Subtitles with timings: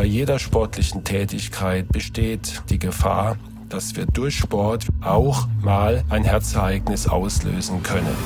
[0.00, 3.36] bei jeder sportlichen Tätigkeit besteht die Gefahr,
[3.68, 8.16] dass wir durch Sport auch mal ein Herzereignis auslösen können.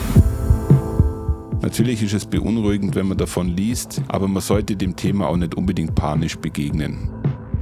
[1.62, 5.56] Natürlich ist es beunruhigend, wenn man davon liest, aber man sollte dem Thema auch nicht
[5.56, 7.10] unbedingt panisch begegnen.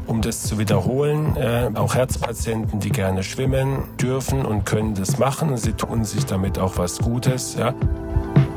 [0.06, 5.56] Um das zu wiederholen, äh, auch Herzpatienten, die gerne schwimmen, dürfen und können das machen
[5.56, 7.56] sie tun sich damit auch was Gutes.
[7.59, 7.74] Ja.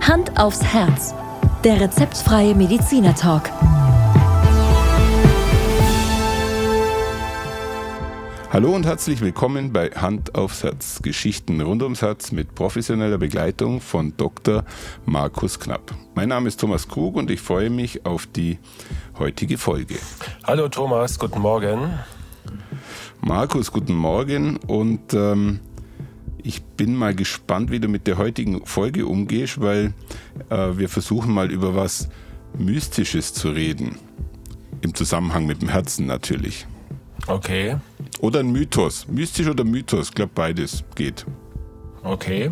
[0.02, 1.16] Hand aufs Herz.
[1.63, 3.16] Der rezeptfreie Mediziner
[8.55, 11.02] Hallo und herzlich willkommen bei Hand aufs Herz.
[11.02, 14.63] Geschichten rund ums Herz mit professioneller Begleitung von Dr.
[15.05, 15.94] Markus Knapp.
[16.16, 18.60] Mein Name ist Thomas Krug und ich freue mich auf die
[19.20, 19.96] heutige Folge.
[20.46, 21.99] Hallo Thomas, guten Morgen.
[23.20, 25.60] Markus, guten Morgen und ähm,
[26.41, 29.94] ich bin mal gespannt, wie du mit der heutigen Folge umgehst, weil
[30.49, 32.07] äh, wir versuchen mal über was
[32.57, 33.98] Mystisches zu reden.
[34.79, 36.66] Im Zusammenhang mit dem Herzen natürlich.
[37.27, 37.77] Okay.
[38.20, 39.08] Oder ein Mythos.
[39.08, 40.10] Mystisch oder Mythos.
[40.10, 41.26] Ich glaube, beides geht.
[42.04, 42.52] Okay.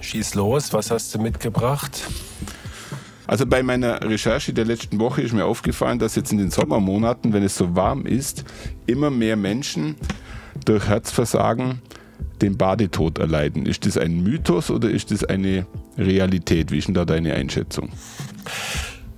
[0.00, 0.72] Schieß los.
[0.72, 2.02] Was hast du mitgebracht?
[3.26, 7.32] Also bei meiner Recherche der letzten Woche ist mir aufgefallen, dass jetzt in den Sommermonaten,
[7.32, 8.44] wenn es so warm ist,
[8.86, 9.96] immer mehr Menschen
[10.64, 11.80] durch Herzversagen
[12.42, 13.64] den Badetod erleiden.
[13.64, 16.70] Ist das ein Mythos oder ist das eine Realität?
[16.70, 17.90] Wie ist denn da deine Einschätzung?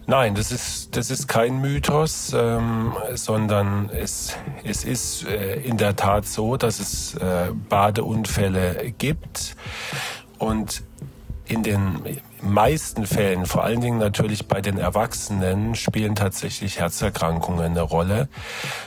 [0.09, 5.97] Nein, das ist, das ist kein Mythos, ähm, sondern es, es ist äh, in der
[5.97, 9.57] Tat so, dass es äh, Badeunfälle gibt
[10.39, 10.85] und
[11.49, 12.01] in den
[12.41, 18.29] meisten Fällen, vor allen Dingen natürlich bei den Erwachsenen, spielen tatsächlich Herzerkrankungen eine Rolle.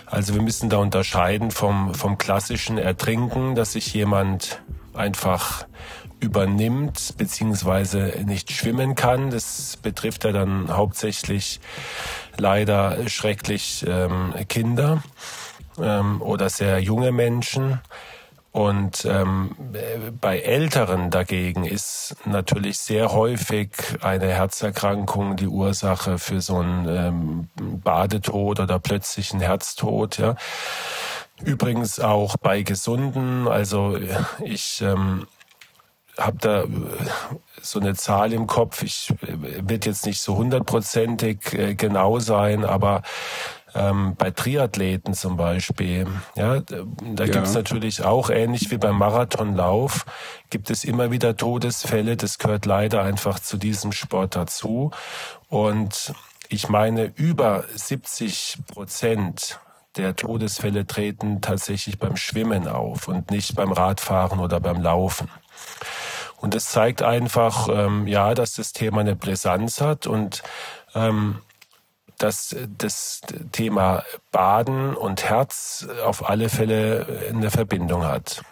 [0.06, 4.62] Also wir müssen da unterscheiden vom, vom klassischen Ertrinken, dass sich jemand
[4.94, 5.66] einfach
[6.20, 9.30] übernimmt beziehungsweise nicht schwimmen kann.
[9.30, 11.60] Das betrifft ja dann hauptsächlich
[12.38, 15.04] leider schrecklich ähm, Kinder
[15.82, 17.80] ähm, oder sehr junge Menschen.
[18.52, 19.56] Und ähm,
[20.20, 23.70] bei Älteren dagegen ist natürlich sehr häufig
[24.02, 27.50] eine Herzerkrankung die Ursache für so einen ähm,
[27.84, 30.18] Badetod oder plötzlichen Herztod.
[30.18, 30.36] Ja.
[31.44, 33.48] Übrigens auch bei Gesunden.
[33.48, 33.98] Also
[34.44, 35.28] ich ähm,
[36.20, 36.68] habe da äh,
[37.62, 38.84] so eine Zahl im Kopf.
[38.84, 43.02] Ich äh, wird jetzt nicht so hundertprozentig äh, genau sein, aber
[43.76, 47.32] ähm, bei Triathleten zum Beispiel, ja, da ja.
[47.32, 50.06] gibt es natürlich auch ähnlich wie beim Marathonlauf,
[50.50, 52.18] gibt es immer wieder Todesfälle.
[52.18, 54.92] Das gehört leider einfach zu diesem Sport dazu.
[55.50, 56.14] Und
[56.50, 59.60] ich meine, über 70 Prozent
[59.98, 65.30] der Todesfälle treten tatsächlich beim Schwimmen auf und nicht beim Radfahren oder beim Laufen.
[66.42, 70.42] Und das zeigt einfach, ähm, ja, dass das Thema eine Brisanz hat und
[70.96, 71.40] ähm,
[72.18, 78.44] dass das Thema Baden und Herz auf alle Fälle eine Verbindung hat.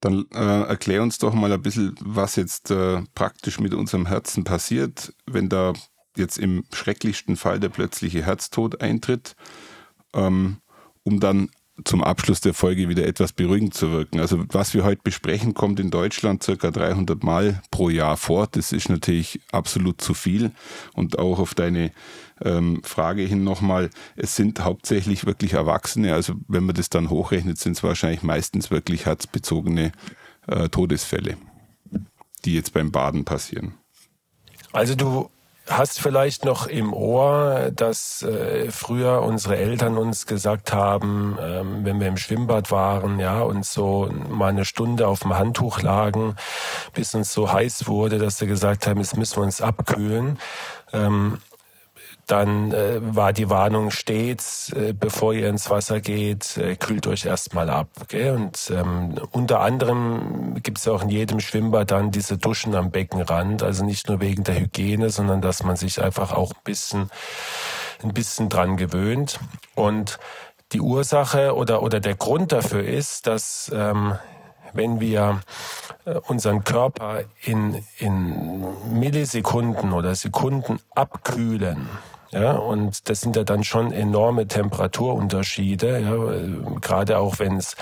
[0.00, 4.44] Dann äh, erklär uns doch mal ein bisschen, was jetzt äh, praktisch mit unserem Herzen
[4.44, 5.72] passiert, wenn da
[6.16, 9.36] jetzt im schrecklichsten Fall der plötzliche Herztod eintritt,
[10.14, 10.58] ähm,
[11.02, 11.50] um dann
[11.84, 14.20] zum Abschluss der Folge wieder etwas beruhigend zu wirken.
[14.20, 18.46] Also was wir heute besprechen, kommt in Deutschland circa 300 Mal pro Jahr vor.
[18.46, 20.52] Das ist natürlich absolut zu viel.
[20.94, 21.92] Und auch auf deine
[22.42, 26.14] ähm, Frage hin nochmal, es sind hauptsächlich wirklich Erwachsene.
[26.14, 29.92] Also wenn man das dann hochrechnet, sind es wahrscheinlich meistens wirklich herzbezogene
[30.46, 31.36] äh, Todesfälle,
[32.44, 33.74] die jetzt beim Baden passieren.
[34.72, 35.30] Also du
[35.68, 42.00] hast vielleicht noch im Ohr, dass äh, früher unsere Eltern uns gesagt haben, ähm, wenn
[42.00, 46.36] wir im Schwimmbad waren, ja, und so mal eine Stunde auf dem Handtuch lagen,
[46.94, 50.38] bis uns so heiß wurde, dass sie gesagt haben, jetzt müssen wir uns abkühlen.
[50.92, 51.38] Ähm,
[52.26, 57.24] dann äh, war die Warnung stets, äh, bevor ihr ins Wasser geht, äh, kühlt euch
[57.24, 57.88] erstmal ab.
[58.08, 58.34] Gell?
[58.34, 63.62] Und ähm, unter anderem gibt es auch in jedem Schwimmbad dann diese Duschen am Beckenrand,
[63.62, 67.10] also nicht nur wegen der Hygiene, sondern dass man sich einfach auch ein bisschen,
[68.02, 69.38] ein bisschen dran gewöhnt.
[69.76, 70.18] Und
[70.72, 74.18] die Ursache oder, oder der Grund dafür ist, dass ähm,
[74.72, 75.40] wenn wir
[76.04, 81.88] äh, unseren Körper in, in Millisekunden oder Sekunden abkühlen,
[82.30, 87.76] ja, und das sind ja dann schon enorme Temperaturunterschiede, ja, gerade auch wenn es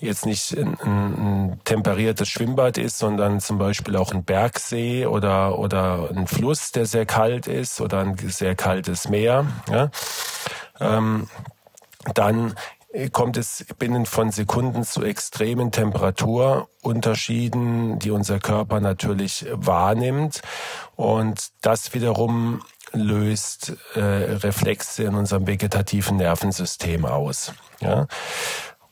[0.00, 6.10] jetzt nicht ein, ein, temperiertes Schwimmbad ist, sondern zum Beispiel auch ein Bergsee oder, oder
[6.10, 9.90] ein Fluss, der sehr kalt ist oder ein sehr kaltes Meer, ja,
[10.80, 11.28] ähm,
[12.14, 12.54] dann
[13.12, 20.42] kommt es binnen von Sekunden zu extremen Temperaturunterschieden, die unser Körper natürlich wahrnimmt.
[20.96, 27.52] Und das wiederum löst äh, Reflexe in unserem vegetativen Nervensystem aus.
[27.80, 28.06] Ja?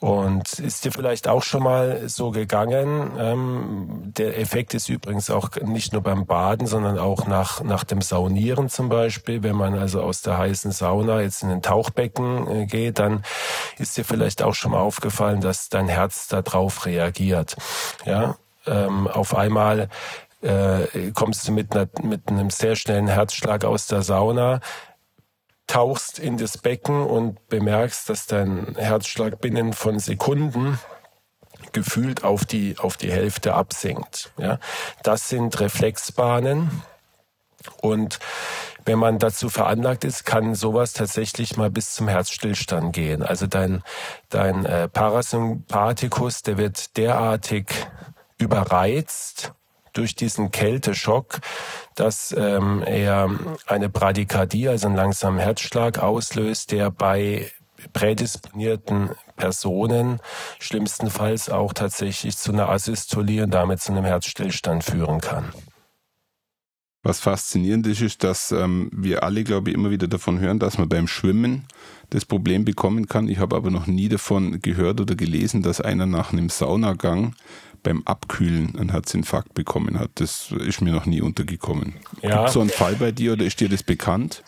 [0.01, 3.13] Und ist dir vielleicht auch schon mal so gegangen?
[3.19, 8.01] Ähm, der Effekt ist übrigens auch nicht nur beim Baden, sondern auch nach, nach dem
[8.01, 9.43] Saunieren zum Beispiel.
[9.43, 13.25] Wenn man also aus der heißen Sauna jetzt in ein Tauchbecken äh, geht, dann
[13.79, 17.57] ist dir vielleicht auch schon mal aufgefallen, dass dein Herz darauf reagiert.
[18.05, 18.37] Ja,
[18.67, 19.89] ähm, auf einmal
[20.43, 24.61] äh, kommst du mit, einer, mit einem sehr schnellen Herzschlag aus der Sauna,
[25.67, 30.79] tauchst in das Becken und bemerkst, dass dein Herzschlag binnen von Sekunden
[31.73, 34.33] gefühlt auf die, auf die Hälfte absinkt.
[34.39, 34.59] Ja,
[35.03, 36.83] das sind Reflexbahnen.
[37.83, 38.19] Und
[38.85, 43.23] wenn man dazu veranlagt ist, kann sowas tatsächlich mal bis zum Herzstillstand gehen.
[43.23, 43.83] Also dein,
[44.31, 47.67] dein äh, Parasympathikus, der wird derartig
[48.39, 49.53] überreizt
[49.99, 51.41] durch diesen Kälteschock,
[51.95, 53.31] dass ähm, er
[53.67, 57.51] eine Bradykardie, also einen langsamen Herzschlag auslöst, der bei
[57.93, 60.21] prädisponierten Personen
[60.59, 65.53] schlimmstenfalls auch tatsächlich zu einer Asystolie und damit zu einem Herzstillstand führen kann.
[67.05, 70.79] Was faszinierend ist, ist, dass ähm, wir alle, glaube ich, immer wieder davon hören, dass
[70.79, 71.65] man beim Schwimmen
[72.11, 73.29] das Problem bekommen kann.
[73.29, 77.35] Ich habe aber noch nie davon gehört oder gelesen, dass einer nach einem Saunagang
[77.83, 80.11] beim Abkühlen einen Herzinfarkt bekommen hat.
[80.17, 81.95] Das ist mir noch nie untergekommen.
[82.23, 82.37] Ja.
[82.37, 84.43] Gibt es so einen Fall bei dir oder ist dir das bekannt?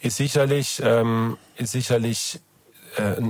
[0.00, 2.40] Ist sicherlich, ähm, ist sicherlich
[2.96, 3.20] äh,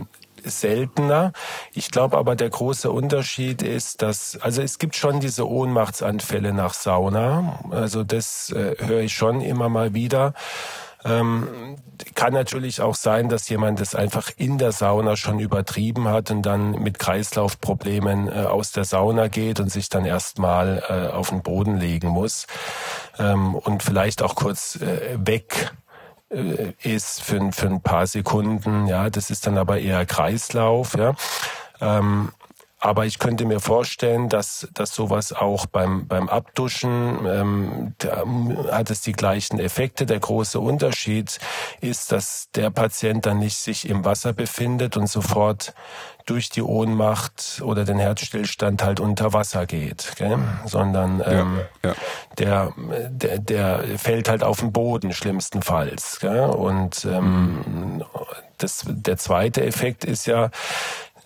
[0.44, 1.32] seltener.
[1.73, 6.75] Ich glaube aber, der große Unterschied ist, dass, also es gibt schon diese Ohnmachtsanfälle nach
[6.75, 7.61] Sauna.
[7.71, 10.35] Also das äh, höre ich schon immer mal wieder.
[11.05, 11.77] Ähm,
[12.15, 16.43] kann natürlich auch sein, dass jemand das einfach in der Sauna schon übertrieben hat und
[16.43, 21.43] dann mit Kreislaufproblemen äh, aus der Sauna geht und sich dann erstmal äh, auf den
[21.43, 22.47] Boden legen muss
[23.19, 25.73] ähm, und vielleicht auch kurz äh, weg
[26.31, 28.87] äh, ist für, für ein paar Sekunden.
[28.87, 30.95] Ja, das ist dann aber eher Kreislauf.
[30.97, 31.15] Ja.
[31.81, 32.33] Ähm,
[32.81, 38.25] aber ich könnte mir vorstellen, dass, dass sowas auch beim, beim Abduschen ähm, da
[38.71, 40.07] hat es die gleichen Effekte.
[40.07, 41.39] Der große Unterschied
[41.81, 45.75] ist, dass der Patient dann nicht sich im Wasser befindet und sofort
[46.29, 50.39] durch die Ohnmacht oder den Herzstillstand halt unter Wasser geht, gell?
[50.67, 51.95] sondern ähm, ja, ja.
[52.39, 52.73] Der,
[53.09, 56.21] der, der fällt halt auf den Boden schlimmstenfalls.
[56.21, 56.45] Gell?
[56.51, 58.05] Und ähm,
[58.59, 60.51] das, der zweite Effekt ist ja,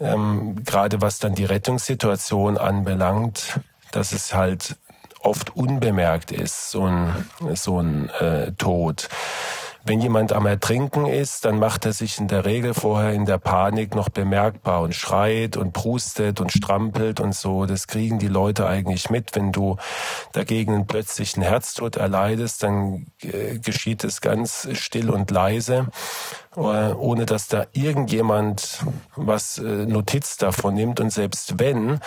[0.00, 3.60] ähm, gerade was dann die Rettungssituation anbelangt,
[3.92, 4.76] dass es halt
[5.20, 9.08] oft unbemerkt ist, so ein, so ein äh, Tod.
[9.84, 13.38] Wenn jemand am Ertrinken ist, dann macht er sich in der Regel vorher in der
[13.38, 17.66] Panik noch bemerkbar und schreit und prustet und strampelt und so.
[17.66, 19.34] Das kriegen die Leute eigentlich mit.
[19.34, 19.78] Wenn du
[20.32, 25.88] dagegen einen plötzlichen Herztod erleidest, dann äh, geschieht es ganz still und leise.
[26.54, 28.80] Äh, ohne dass da irgendjemand
[29.16, 31.00] was äh, Notiz davon nimmt.
[31.00, 31.98] Und selbst wenn,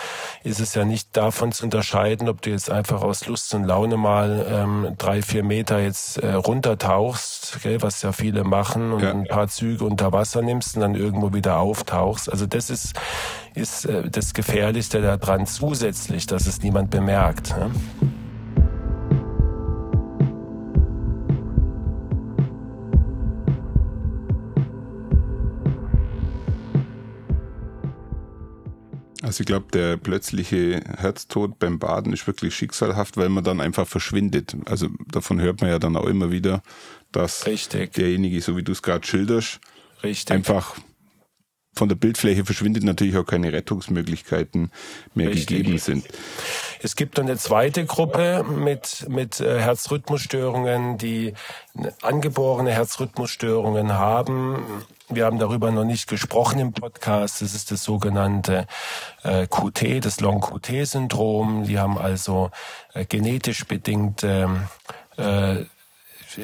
[0.44, 3.96] ist es ja nicht davon zu unterscheiden, ob du jetzt einfach aus Lust und Laune
[3.96, 9.10] mal ähm, drei, vier Meter jetzt äh, runtertauchst, gell, was ja viele machen, und ja.
[9.10, 12.30] ein paar Züge unter Wasser nimmst und dann irgendwo wieder auftauchst.
[12.30, 12.92] Also das ist,
[13.54, 17.48] ist äh, das Gefährlichste daran zusätzlich, dass es niemand bemerkt.
[17.48, 17.68] Ja?
[29.26, 33.84] Also ich glaube, der plötzliche Herztod beim Baden ist wirklich schicksalhaft, weil man dann einfach
[33.84, 34.56] verschwindet.
[34.66, 36.62] Also davon hört man ja dann auch immer wieder,
[37.10, 37.94] dass Richtig.
[37.94, 39.58] derjenige, so wie du es gerade schilderst,
[40.04, 40.32] Richtig.
[40.32, 40.76] einfach
[41.76, 44.70] von der Bildfläche verschwindet, natürlich auch keine Rettungsmöglichkeiten
[45.14, 45.58] mehr Richtig.
[45.58, 46.04] gegeben sind.
[46.82, 51.34] Es gibt eine zweite Gruppe mit, mit äh, Herzrhythmusstörungen, die
[52.02, 54.64] angeborene Herzrhythmusstörungen haben
[55.08, 57.40] wir haben darüber noch nicht gesprochen im Podcast.
[57.40, 58.66] Das ist das sogenannte
[59.22, 61.64] äh, QT, das Long-QT-Syndrom.
[61.64, 62.50] Die haben also
[62.92, 64.68] äh, genetisch bedingte
[65.16, 65.64] äh,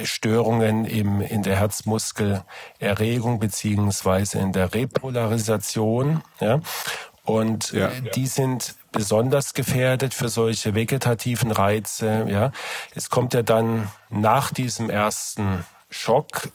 [0.04, 6.22] Störungen im, in der Herzmuskelerregung beziehungsweise in der Repolarisation.
[6.40, 6.60] Ja?
[7.24, 12.26] Und ja, äh, die sind besonders gefährdet für solche vegetativen Reize.
[12.28, 12.52] Ja,
[12.94, 16.48] es kommt ja dann nach diesem ersten Schock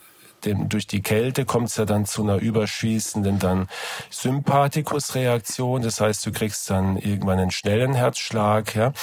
[0.45, 3.67] dem, durch die Kälte kommt es ja dann zu einer überschießenden dann
[4.09, 5.81] Sympathikusreaktion.
[5.81, 8.75] Das heißt, du kriegst dann irgendwann einen schnellen Herzschlag.
[8.75, 8.93] Ja?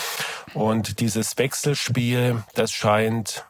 [0.55, 3.47] Und dieses Wechselspiel, das scheint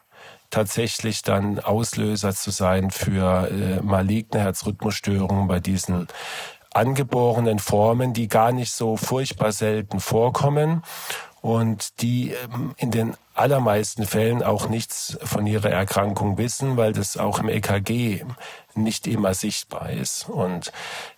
[0.49, 6.07] tatsächlich dann Auslöser zu sein für äh, maligne Herzrhythmusstörungen bei diesen
[6.73, 10.83] angeborenen Formen, die gar nicht so furchtbar selten vorkommen
[11.41, 17.17] und die ähm, in den allermeisten Fällen auch nichts von ihrer Erkrankung wissen, weil das
[17.17, 18.25] auch im EKG
[18.73, 20.27] nicht immer sichtbar ist.
[20.27, 20.71] Und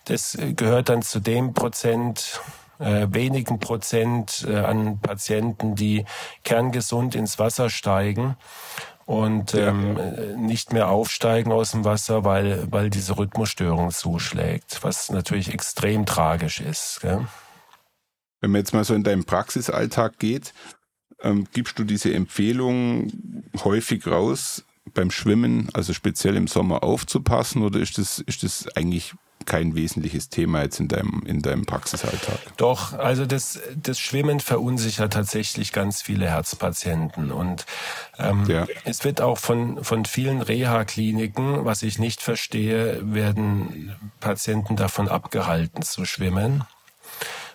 [0.04, 2.40] das gehört dann zu dem Prozent,
[2.78, 6.04] äh, wenigen Prozent äh, an Patienten, die
[6.44, 8.36] kerngesund ins Wasser steigen
[9.08, 9.96] und ähm,
[10.36, 16.60] nicht mehr aufsteigen aus dem Wasser, weil, weil diese Rhythmusstörung zuschlägt, was natürlich extrem tragisch
[16.60, 16.98] ist.
[17.00, 17.26] Gell?
[18.42, 20.52] Wenn man jetzt mal so in deinen Praxisalltag geht,
[21.22, 23.10] ähm, gibst du diese Empfehlung
[23.64, 29.14] häufig raus, beim Schwimmen, also speziell im Sommer aufzupassen, oder ist das, ist das eigentlich
[29.48, 32.38] kein wesentliches Thema jetzt in deinem, in deinem Praxisalltag?
[32.56, 37.32] Doch, also das, das Schwimmen verunsichert tatsächlich ganz viele Herzpatienten.
[37.32, 37.66] Und
[38.18, 38.66] ähm, ja.
[38.84, 45.82] es wird auch von, von vielen Reha-Kliniken, was ich nicht verstehe, werden Patienten davon abgehalten
[45.82, 46.64] zu schwimmen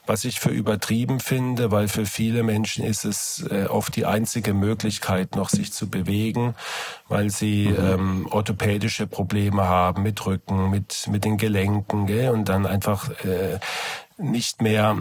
[0.06, 4.54] was ich für übertrieben finde, weil für viele Menschen ist es äh, oft die einzige
[4.54, 6.56] Möglichkeit, noch sich zu bewegen,
[7.08, 7.86] weil sie mhm.
[7.86, 12.32] ähm, orthopädische Probleme haben mit Rücken, mit, mit den Gelenken gell?
[12.32, 13.60] und dann einfach äh,
[14.18, 14.98] nicht mehr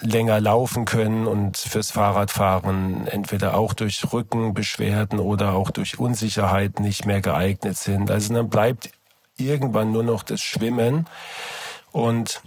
[0.00, 7.06] länger laufen können und fürs Fahrradfahren entweder auch durch Rückenbeschwerden oder auch durch Unsicherheit nicht
[7.06, 8.10] mehr geeignet sind.
[8.10, 8.90] Also dann bleibt
[9.36, 11.06] irgendwann nur noch das Schwimmen
[11.92, 12.42] und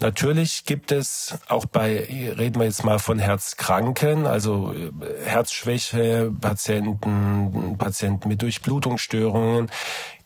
[0.00, 2.06] Natürlich gibt es auch bei,
[2.38, 4.90] reden wir jetzt mal von Herzkranken, also äh,
[5.24, 9.70] Herzschwäche, Patienten, Patienten mit Durchblutungsstörungen,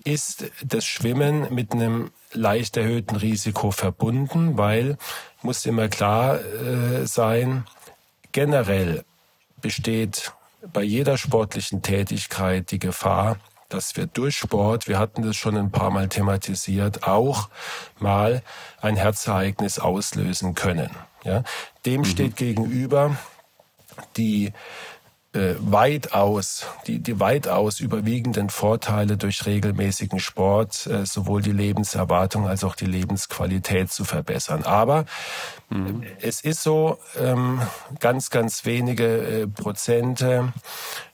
[0.04, 4.98] ist das Schwimmen mit einem leicht erhöhten Risiko verbunden, weil
[5.42, 7.64] muss immer klar äh, sein,
[8.32, 9.04] generell
[9.60, 10.32] besteht
[10.72, 13.38] bei jeder sportlichen Tätigkeit die Gefahr,
[13.72, 17.48] dass wir durch Sport, wir hatten das schon ein paar Mal thematisiert, auch
[17.98, 18.42] mal
[18.80, 20.90] ein Herzereignis auslösen können.
[21.24, 21.44] Ja,
[21.86, 22.04] dem mhm.
[22.04, 23.16] steht gegenüber
[24.16, 24.52] die
[25.34, 32.64] äh, weitaus, die, die weitaus überwiegenden Vorteile durch regelmäßigen Sport, äh, sowohl die Lebenserwartung als
[32.64, 34.64] auch die Lebensqualität zu verbessern.
[34.64, 35.06] Aber
[35.70, 36.02] mhm.
[36.20, 37.62] es ist so, ähm,
[38.00, 40.52] ganz, ganz wenige äh, Prozente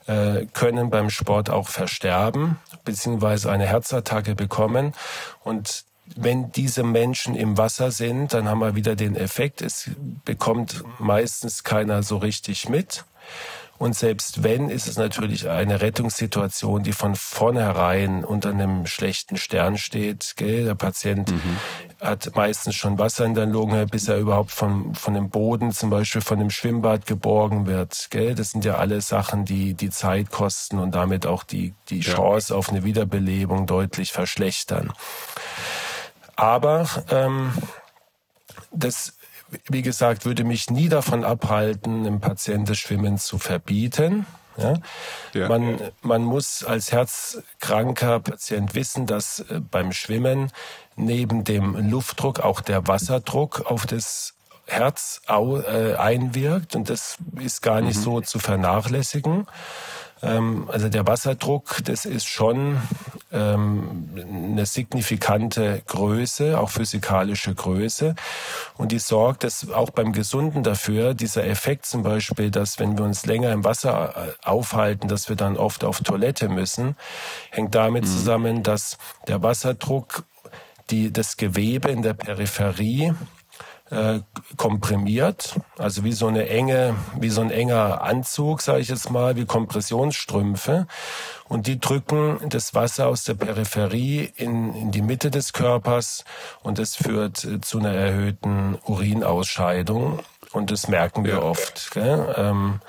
[0.07, 4.95] äh, können beim Sport auch versterben, beziehungsweise eine Herzattacke bekommen.
[5.45, 5.85] Und
[6.17, 9.91] wenn diese Menschen im Wasser sind, dann haben wir wieder den Effekt, es
[10.25, 13.05] bekommt meistens keiner so richtig mit.
[13.79, 19.79] Und selbst wenn, ist es natürlich eine Rettungssituation, die von vornherein unter einem schlechten Stern
[19.79, 20.35] steht.
[20.37, 20.65] Gell?
[20.65, 21.57] Der Patient mhm.
[22.01, 25.91] hat meistens schon Wasser in der Lunge, bis er überhaupt von, von dem Boden, zum
[25.91, 28.09] Beispiel von dem Schwimmbad geborgen wird.
[28.11, 28.35] Gell?
[28.35, 32.57] Das sind ja alle Sachen, die die Zeit kosten und damit auch die, die Chance
[32.57, 34.93] auf eine Wiederbelebung deutlich verschlechtern.
[36.35, 37.53] Aber ähm,
[38.73, 39.18] das
[39.69, 44.27] wie gesagt, würde mich nie davon abhalten, einem Patienten das Schwimmen zu verbieten.
[44.57, 44.75] Ja?
[45.35, 45.49] ja?
[45.49, 50.51] Man, man muss als herzkranker Patient wissen, dass äh, beim Schwimmen
[50.97, 54.35] neben dem Luftdruck auch der Wasserdruck auf das
[54.67, 58.03] Herz äh, einwirkt und das ist gar nicht mhm.
[58.03, 59.47] so zu vernachlässigen.
[60.23, 62.79] Ähm, also der Wasserdruck, das ist schon
[63.33, 68.15] ähm, eine signifikante Größe, auch physikalische Größe.
[68.77, 73.05] Und die sorgt dass auch beim Gesunden dafür, dieser Effekt zum Beispiel, dass wenn wir
[73.05, 76.97] uns länger im Wasser äh, aufhalten, dass wir dann oft auf Toilette müssen,
[77.51, 78.09] hängt damit mhm.
[78.09, 80.25] zusammen, dass der Wasserdruck
[80.91, 83.15] die, das Gewebe in der Peripherie
[83.91, 84.21] äh,
[84.57, 89.37] komprimiert, also wie so eine enge, wie so ein enger Anzug, sage ich jetzt mal,
[89.37, 90.87] wie Kompressionsstrümpfe.
[91.49, 96.25] Und die drücken das Wasser aus der Peripherie in, in die Mitte des Körpers
[96.63, 100.21] und das führt äh, zu einer erhöhten Urinausscheidung.
[100.53, 101.91] Und das merken wir oft.
[101.93, 102.35] Gell?
[102.37, 102.81] Ähm,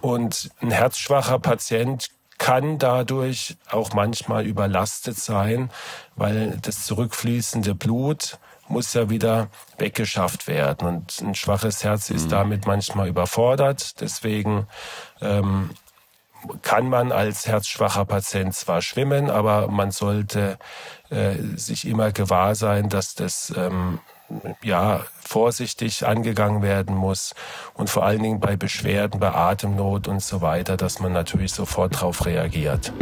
[0.00, 5.70] und ein herzschwacher Patient kann dadurch auch manchmal überlastet sein,
[6.14, 8.38] weil das zurückfließende Blut
[8.68, 9.48] muss ja wieder
[9.78, 10.86] weggeschafft werden.
[10.86, 12.30] Und ein schwaches Herz ist mhm.
[12.30, 14.00] damit manchmal überfordert.
[14.00, 14.66] Deswegen
[15.20, 15.70] ähm,
[16.62, 20.58] kann man als herzschwacher Patient zwar schwimmen, aber man sollte
[21.10, 23.98] äh, sich immer gewahr sein, dass das ähm,
[24.62, 27.34] ja vorsichtig angegangen werden muss
[27.74, 31.94] und vor allen Dingen bei Beschwerden, bei Atemnot und so weiter, dass man natürlich sofort
[31.94, 32.92] darauf reagiert.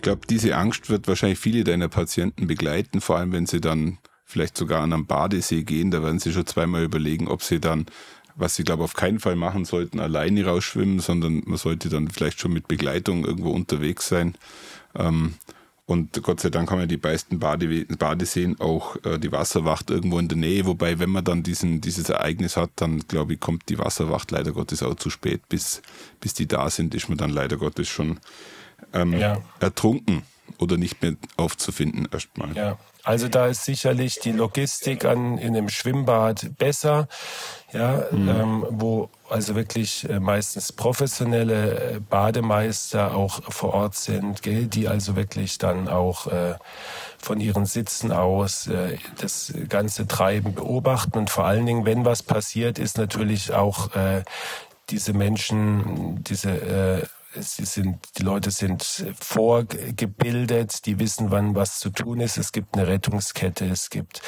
[0.00, 3.98] Ich glaube, diese Angst wird wahrscheinlich viele deiner Patienten begleiten, vor allem wenn sie dann
[4.24, 7.84] vielleicht sogar an einem Badesee gehen, da werden sie schon zweimal überlegen, ob sie dann
[8.34, 12.40] was sie, glaube auf keinen Fall machen sollten, alleine rausschwimmen, sondern man sollte dann vielleicht
[12.40, 14.36] schon mit Begleitung irgendwo unterwegs sein.
[14.94, 15.34] Ähm,
[15.84, 20.18] und Gott sei Dank haben ja die meisten Bade Badeseen auch äh, die Wasserwacht irgendwo
[20.18, 20.64] in der Nähe.
[20.64, 24.52] Wobei, wenn man dann diesen, dieses Ereignis hat, dann glaube ich, kommt die Wasserwacht leider
[24.52, 25.46] Gottes auch zu spät.
[25.50, 25.82] Bis,
[26.20, 28.18] bis die da sind, ist man dann leider Gottes schon
[28.92, 29.38] ähm, ja.
[29.60, 30.22] ertrunken
[30.58, 32.54] oder nicht mehr aufzufinden erstmal.
[32.56, 32.78] Ja.
[33.02, 37.08] Also da ist sicherlich die Logistik an, in einem Schwimmbad besser,
[37.72, 38.28] ja, mhm.
[38.28, 44.86] ähm, wo also wirklich äh, meistens professionelle äh, Bademeister auch vor Ort sind, gell, die
[44.86, 46.56] also wirklich dann auch äh,
[47.16, 52.22] von ihren Sitzen aus äh, das ganze Treiben beobachten und vor allen Dingen, wenn was
[52.22, 54.24] passiert, ist natürlich auch äh,
[54.90, 57.06] diese Menschen, diese äh,
[57.38, 62.38] sie sind, die Leute sind vorgebildet, die wissen, wann was zu tun ist.
[62.38, 64.22] Es gibt eine Rettungskette, es gibt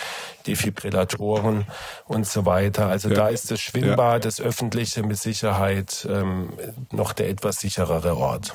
[0.46, 1.66] Defibrillatoren
[2.06, 2.86] und so weiter.
[2.86, 3.14] Also ja.
[3.14, 4.18] da ist das Schwimmbad, ja.
[4.20, 6.52] das öffentliche mit Sicherheit ähm,
[6.92, 8.52] noch der etwas sicherere Ort.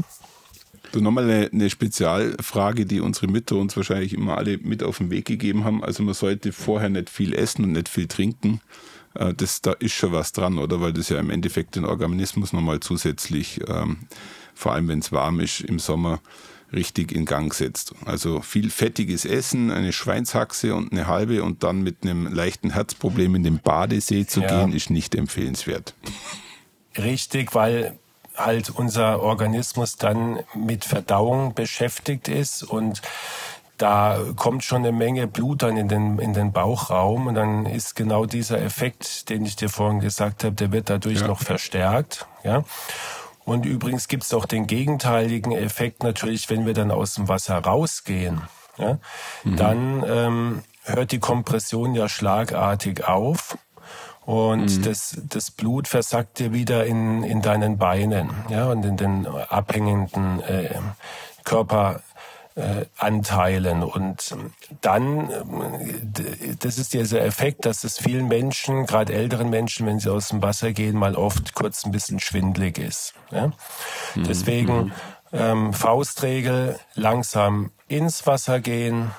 [0.94, 5.10] So, nochmal eine, eine Spezialfrage, die unsere Mütter uns wahrscheinlich immer alle mit auf den
[5.10, 5.84] Weg gegeben haben.
[5.84, 8.62] Also man sollte vorher nicht viel essen und nicht viel trinken.
[9.18, 10.82] Äh, das, da ist schon was dran, oder?
[10.82, 14.08] Weil das ja im Endeffekt den Organismus nochmal zusätzlich, ähm,
[14.56, 16.20] vor allem wenn es warm ist, im Sommer
[16.74, 17.94] richtig in Gang setzt.
[18.06, 23.36] Also viel fettiges Essen, eine Schweinshaxe und eine halbe und dann mit einem leichten Herzproblem
[23.36, 24.48] in den Badesee zu ja.
[24.48, 25.94] gehen, ist nicht empfehlenswert.
[26.98, 27.98] Richtig, weil
[28.36, 33.02] halt unser Organismus dann mit Verdauung beschäftigt ist und
[33.78, 37.96] da kommt schon eine Menge Blut dann in den, in den Bauchraum und dann ist
[37.96, 41.28] genau dieser Effekt, den ich dir vorhin gesagt habe, der wird dadurch ja.
[41.28, 42.28] noch verstärkt.
[42.44, 42.64] Ja.
[43.46, 47.58] Und übrigens gibt es auch den gegenteiligen Effekt natürlich, wenn wir dann aus dem Wasser
[47.58, 48.42] rausgehen.
[48.78, 49.00] Ja,
[49.44, 49.56] mhm.
[49.56, 53.58] Dann ähm, hört die Kompression ja schlagartig auf
[54.26, 54.82] und mhm.
[54.84, 60.42] das, das Blut versackt dir wieder in, in deinen Beinen ja, und in den abhängenden
[60.42, 60.76] äh,
[61.46, 62.02] Körper
[62.98, 63.84] Anteilen.
[63.84, 64.36] Und
[64.82, 70.12] dann, äh, das ist dieser Effekt, dass es vielen Menschen, gerade älteren Menschen, wenn sie
[70.12, 73.14] aus dem Wasser gehen, mal oft kurz ein bisschen schwindlig ist.
[73.32, 73.48] Ja?
[74.16, 74.24] Mhm.
[74.24, 74.92] Deswegen mhm.
[75.34, 79.12] ähm, Faustregel, langsam ins Wasser gehen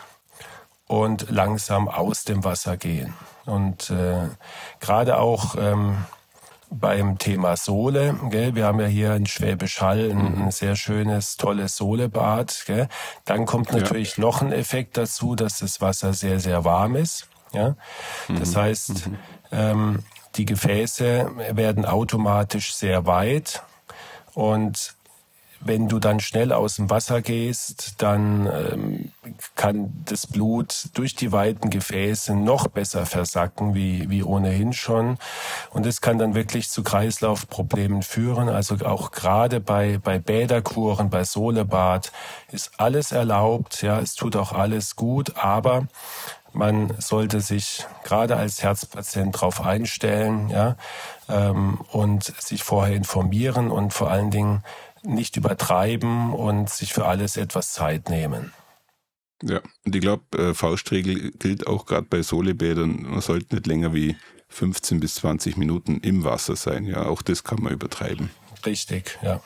[0.88, 3.14] und langsam aus dem Wasser gehen.
[3.46, 4.28] Und äh,
[4.80, 6.04] gerade auch ähm,
[6.70, 8.18] beim Thema Sohle.
[8.30, 8.54] Gell?
[8.54, 12.64] Wir haben ja hier in Schwäbisch Hall ein, ein sehr schönes, tolles Sohlebad.
[12.66, 12.88] Gell?
[13.24, 14.22] Dann kommt natürlich ja.
[14.22, 17.28] noch ein Effekt dazu, dass das Wasser sehr, sehr warm ist.
[17.52, 17.76] Ja?
[18.28, 18.56] Das mhm.
[18.56, 19.18] heißt, mhm.
[19.52, 19.98] ähm,
[20.36, 23.62] die Gefäße werden automatisch sehr weit
[24.34, 24.94] und
[25.60, 29.12] wenn du dann schnell aus dem Wasser gehst, dann ähm,
[29.56, 35.18] kann das Blut durch die weiten Gefäße noch besser versacken wie, wie ohnehin schon.
[35.70, 38.48] Und es kann dann wirklich zu Kreislaufproblemen führen.
[38.48, 42.12] Also auch gerade bei, bei Bäderkuren, bei Solebad
[42.52, 43.82] ist alles erlaubt.
[43.82, 45.36] Ja, es tut auch alles gut.
[45.36, 45.88] Aber
[46.52, 50.76] man sollte sich gerade als Herzpatient darauf einstellen, ja,
[51.28, 54.62] ähm, und sich vorher informieren und vor allen Dingen
[55.08, 58.52] nicht übertreiben und sich für alles etwas Zeit nehmen.
[59.42, 63.02] Ja, und ich glaube, äh, Faustregel gilt auch gerade bei Solebädern.
[63.02, 64.16] Man sollte nicht länger wie
[64.48, 66.84] 15 bis 20 Minuten im Wasser sein.
[66.86, 68.30] Ja, auch das kann man übertreiben.
[68.66, 69.40] Richtig, ja.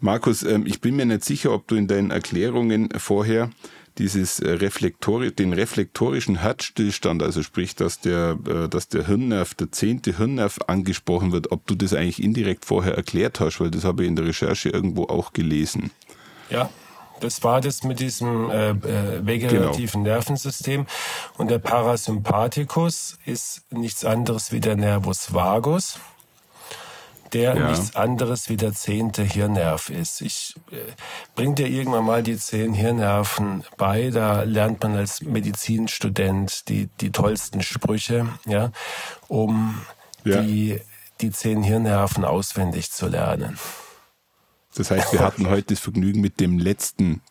[0.00, 3.50] Markus, ähm, ich bin mir nicht sicher, ob du in deinen Erklärungen vorher
[3.98, 9.72] dieses äh, Reflektori den reflektorischen Herzstillstand, also sprich, dass der, äh, dass der Hirnnerv, der
[9.72, 14.02] zehnte Hirnnerv angesprochen wird, ob du das eigentlich indirekt vorher erklärt hast, weil das habe
[14.02, 15.90] ich in der Recherche irgendwo auch gelesen.
[16.50, 16.70] Ja,
[17.20, 20.14] das war das mit diesem äh, äh, vegetativen genau.
[20.14, 20.86] Nervensystem.
[21.36, 25.98] Und der Parasympathikus ist nichts anderes wie der Nervus vagus
[27.32, 27.70] der ja.
[27.70, 30.20] nichts anderes wie der zehnte Hirnnerv ist.
[30.20, 30.76] Ich äh,
[31.34, 34.10] bring dir irgendwann mal die zehn Hirnnerven bei.
[34.10, 38.72] Da lernt man als Medizinstudent die, die tollsten Sprüche, ja,
[39.28, 39.80] um
[40.24, 40.42] ja.
[40.42, 40.80] die,
[41.20, 43.58] die zehn Hirnnerven auswendig zu lernen.
[44.74, 47.22] Das heißt, wir hatten heute das Vergnügen mit dem letzten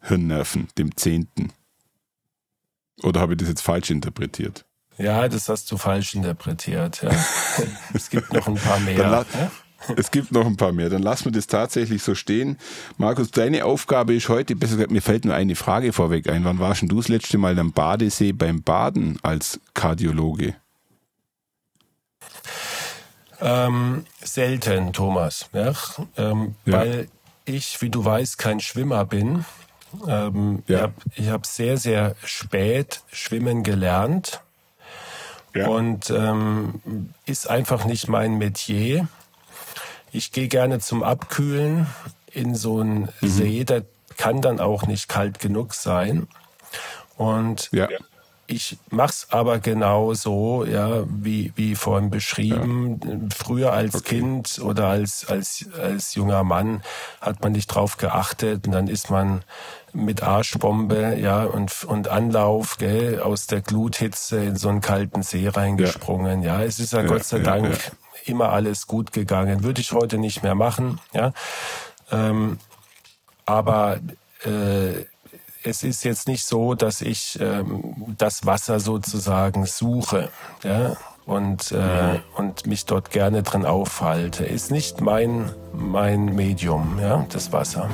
[0.00, 1.52] Hirnnerven, dem zehnten.
[3.02, 4.64] Oder habe ich das jetzt falsch interpretiert?
[4.98, 7.02] Ja, das hast du falsch interpretiert.
[7.02, 7.10] Ja.
[7.94, 8.96] es gibt noch ein paar mehr.
[8.96, 9.24] Ja?
[9.96, 10.88] Es gibt noch ein paar mehr.
[10.88, 12.58] Dann lassen wir das tatsächlich so stehen.
[12.96, 16.44] Markus, deine Aufgabe ist heute, besser gesagt, mir fällt nur eine Frage vorweg ein.
[16.44, 20.54] Wann warst du das letzte Mal am Badesee beim Baden als Kardiologe?
[23.40, 25.50] Ähm, selten, Thomas.
[25.52, 25.74] Ja?
[26.16, 26.72] Ähm, ja.
[26.72, 27.08] Weil
[27.44, 29.44] ich, wie du weißt, kein Schwimmer bin.
[30.08, 30.92] Ähm, ja.
[31.14, 34.40] Ich habe hab sehr, sehr spät schwimmen gelernt
[35.56, 35.68] ja.
[35.68, 39.08] und ähm, ist einfach nicht mein Metier.
[40.12, 41.86] Ich gehe gerne zum Abkühlen
[42.30, 43.28] in so einen mhm.
[43.28, 43.84] See, der
[44.16, 46.28] kann dann auch nicht kalt genug sein.
[47.16, 47.88] Und ja.
[48.48, 53.00] Ich mach's aber genau so, ja, wie, wie vorhin beschrieben.
[53.04, 53.18] Ja.
[53.36, 54.20] Früher als okay.
[54.20, 56.82] Kind oder als, als, als junger Mann
[57.20, 59.42] hat man nicht drauf geachtet und dann ist man
[59.96, 65.48] mit Arschbombe, ja, und, und Anlauf, gell, aus der Gluthitze in so einen kalten See
[65.48, 66.42] reingesprungen.
[66.42, 67.92] Ja, ja es ist ja, ja Gott sei Dank
[68.26, 69.62] immer alles gut gegangen.
[69.62, 71.32] Würde ich heute nicht mehr machen, ja.
[72.10, 72.58] Ähm,
[73.46, 73.98] aber
[74.44, 75.04] äh,
[75.62, 80.28] es ist jetzt nicht so, dass ich ähm, das Wasser sozusagen suche
[80.62, 82.20] ja, und, äh, mhm.
[82.36, 84.44] und mich dort gerne drin aufhalte.
[84.44, 87.90] Ist nicht mein, mein Medium, ja, das Wasser.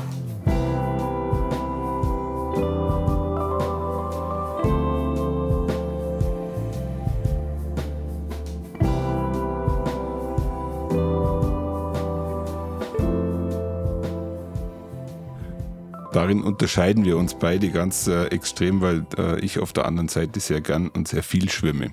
[16.12, 20.40] Darin unterscheiden wir uns beide ganz äh, extrem, weil äh, ich auf der anderen Seite
[20.40, 21.92] sehr gern und sehr viel schwimme.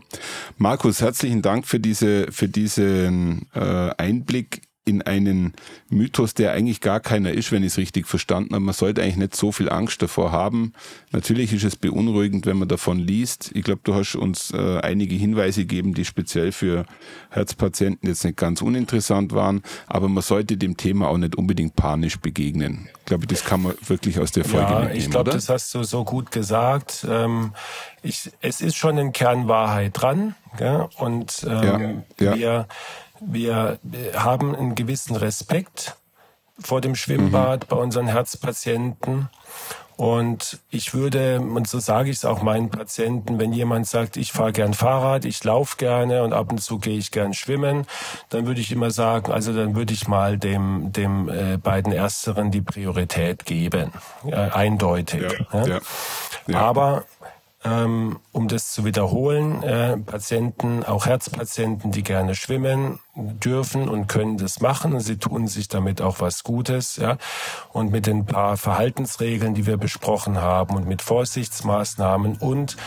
[0.57, 5.53] Markus, herzlichen Dank für diese für diesen äh, Einblick in einen
[5.89, 8.63] Mythos, der eigentlich gar keiner ist, wenn ich es richtig verstanden habe.
[8.63, 10.73] Man sollte eigentlich nicht so viel Angst davor haben.
[11.11, 13.51] Natürlich ist es beunruhigend, wenn man davon liest.
[13.53, 16.85] Ich glaube, du hast uns äh, einige Hinweise gegeben, die speziell für
[17.29, 22.19] Herzpatienten jetzt nicht ganz uninteressant waren, aber man sollte dem Thema auch nicht unbedingt panisch
[22.19, 22.89] begegnen.
[22.99, 25.73] Ich glaube, das kann man wirklich aus der Folge ja, mitnehmen, ich glaube, das hast
[25.75, 27.05] du so gut gesagt.
[27.07, 27.53] Ähm,
[28.01, 30.87] ich, es ist schon eine Kernwahrheit dran, gell?
[30.97, 32.37] und ähm, ja, ja.
[32.37, 32.67] wir
[33.21, 33.79] wir
[34.15, 35.95] haben einen gewissen Respekt
[36.59, 37.67] vor dem Schwimmbad mhm.
[37.69, 39.29] bei unseren Herzpatienten.
[39.95, 44.31] Und ich würde, und so sage ich es auch meinen Patienten, wenn jemand sagt, ich
[44.31, 47.85] fahre gern Fahrrad, ich laufe gerne und ab und zu gehe ich gern schwimmen,
[48.29, 52.49] dann würde ich immer sagen, also dann würde ich mal dem, dem äh, beiden Ersteren
[52.49, 53.91] die Priorität geben.
[54.23, 55.21] Ja, eindeutig.
[55.51, 55.79] Ja, ja.
[56.47, 56.61] Ja.
[56.61, 57.03] Aber
[57.65, 62.99] ähm, um das zu wiederholen, äh, Patienten, auch Herzpatienten, die gerne schwimmen,
[63.39, 67.17] dürfen und können das machen sie tun sich damit auch was Gutes, ja.
[67.71, 72.77] Und mit den paar Verhaltensregeln, die wir besprochen haben und mit Vorsichtsmaßnahmen und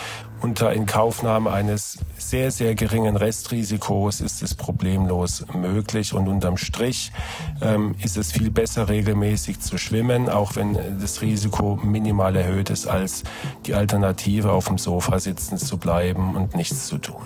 [0.43, 7.13] unter Inkaufnahme eines sehr, sehr geringen Restrisikos ist es problemlos möglich und unterm Strich
[7.61, 12.87] ähm, ist es viel besser, regelmäßig zu schwimmen, auch wenn das Risiko minimal erhöht ist,
[12.87, 13.23] als
[13.67, 17.23] die Alternative auf dem Sofa sitzen zu bleiben und nichts zu tun.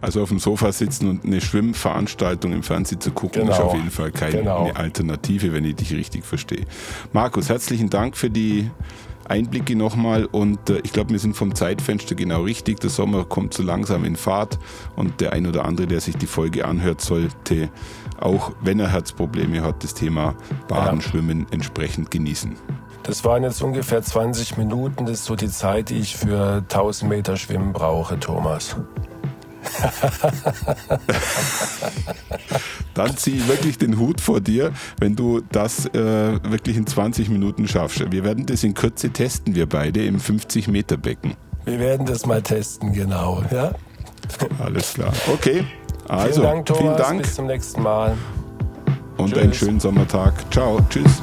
[0.00, 3.52] Also auf dem Sofa sitzen und eine Schwimmveranstaltung im Fernsehen zu gucken, genau.
[3.52, 4.70] ist auf jeden Fall keine genau.
[4.74, 6.64] Alternative, wenn ich dich richtig verstehe.
[7.12, 8.70] Markus, herzlichen Dank für die
[9.30, 12.80] Einblicke nochmal und äh, ich glaube, wir sind vom Zeitfenster genau richtig.
[12.80, 14.58] Der Sommer kommt so langsam in Fahrt
[14.96, 17.70] und der ein oder andere, der sich die Folge anhört, sollte
[18.20, 20.34] auch, wenn er Herzprobleme hat, das Thema
[20.68, 21.06] Baden, ja.
[21.06, 22.56] Schwimmen entsprechend genießen.
[23.04, 25.06] Das waren jetzt ungefähr 20 Minuten.
[25.06, 28.76] Das ist so die Zeit, die ich für 1000 Meter Schwimmen brauche, Thomas.
[32.94, 37.28] Dann ziehe ich wirklich den Hut vor dir, wenn du das äh, wirklich in 20
[37.28, 38.10] Minuten schaffst.
[38.10, 41.34] Wir werden das in Kürze testen, wir beide im 50-Meter-Becken.
[41.64, 43.42] Wir werden das mal testen, genau.
[43.50, 43.72] Ja?
[44.58, 45.12] Alles klar.
[45.32, 45.64] Okay.
[46.08, 46.82] Also, vielen Dank, Thomas.
[46.82, 47.22] Vielen Dank.
[47.22, 48.16] Bis zum nächsten Mal.
[49.16, 49.42] Und Tschüss.
[49.42, 50.34] einen schönen Sommertag.
[50.50, 50.80] Ciao.
[50.88, 51.22] Tschüss.